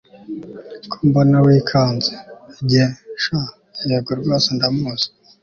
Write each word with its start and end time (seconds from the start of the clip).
ko 0.89 0.95
mbona 1.07 1.37
wikanze!? 1.45 2.11
njye 2.63 2.85
sha 3.23 3.39
yego 3.89 4.11
rwose 4.19 4.47
ndamuzi 4.55 5.07